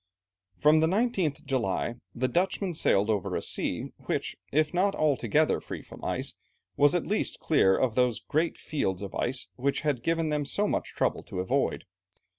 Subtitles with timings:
[0.57, 5.83] From the 19th July, the Dutchmen sailed over a sea, which, if not altogether free
[5.83, 6.33] from ice,
[6.75, 10.67] was at least clear of those great fields of ice which had given them so
[10.67, 11.85] much trouble to avoid.